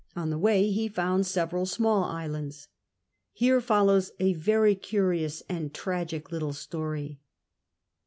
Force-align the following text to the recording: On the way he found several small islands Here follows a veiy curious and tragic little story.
On 0.15 0.31
the 0.31 0.39
way 0.39 0.71
he 0.71 0.87
found 0.87 1.27
several 1.27 1.67
small 1.67 2.05
islands 2.05 2.69
Here 3.33 3.61
follows 3.61 4.11
a 4.19 4.33
veiy 4.33 4.81
curious 4.81 5.43
and 5.47 5.71
tragic 5.75 6.31
little 6.31 6.53
story. 6.53 7.19